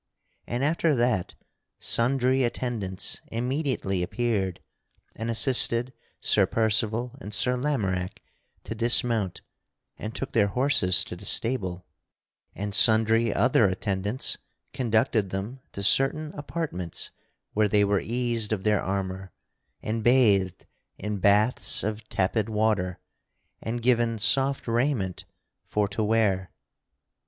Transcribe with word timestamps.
And 0.47 0.63
after 0.63 0.95
that 0.95 1.35
sundry 1.77 2.41
attendants 2.41 3.21
immediately 3.27 4.01
appeared 4.01 4.59
and 5.15 5.29
assisted 5.29 5.93
Sir 6.19 6.47
Percival 6.47 7.15
and 7.21 7.31
Sir 7.31 7.55
Lamorack 7.55 8.23
to 8.63 8.73
dismount 8.73 9.41
and 9.99 10.15
took 10.15 10.31
their 10.31 10.47
horses 10.47 11.03
to 11.03 11.15
the 11.15 11.25
stable, 11.25 11.85
and 12.55 12.73
sundry 12.73 13.31
other 13.31 13.65
attendants 13.67 14.39
conducted 14.73 15.29
them 15.29 15.59
to 15.71 15.83
certain 15.83 16.31
apartments 16.33 17.11
where 17.53 17.67
they 17.67 17.83
were 17.83 18.01
eased 18.01 18.51
of 18.51 18.63
their 18.63 18.81
armor 18.81 19.31
and 19.83 20.03
bathed 20.03 20.65
in 20.97 21.19
baths 21.19 21.83
of 21.83 22.09
tepid 22.09 22.49
water 22.49 22.97
and 23.61 23.83
given 23.83 24.17
soft 24.17 24.67
raiment 24.67 25.25
for 25.67 25.87
to 25.89 26.03
wear. 26.03 26.49